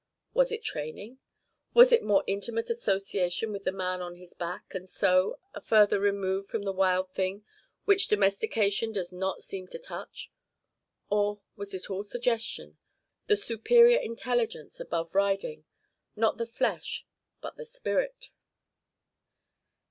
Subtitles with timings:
[0.33, 1.19] Was it training?
[1.75, 5.99] Was it more intimate association with the man on his back, and so, a further
[5.99, 7.45] remove from the wild thing
[7.85, 10.31] which domestication does not seem to touch?
[11.11, 12.79] Or was it all suggestion,
[13.27, 15.65] the superior intelligence above riding
[16.15, 17.05] not the flesh,
[17.39, 18.31] but the spirit?